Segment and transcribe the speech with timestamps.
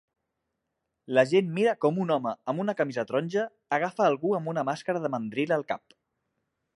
[1.17, 3.43] La gent mira com un home amb una camisa taronja
[3.79, 5.97] agafa algú amb una màscara de mandril al cap